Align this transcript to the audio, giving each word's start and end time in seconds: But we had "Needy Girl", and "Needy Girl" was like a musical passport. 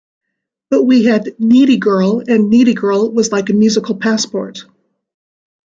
But 0.71 0.81
we 0.81 1.03
had 1.03 1.35
"Needy 1.37 1.77
Girl", 1.77 2.23
and 2.27 2.49
"Needy 2.49 2.73
Girl" 2.73 3.11
was 3.11 3.31
like 3.31 3.51
a 3.51 3.53
musical 3.53 3.95
passport. 3.97 4.65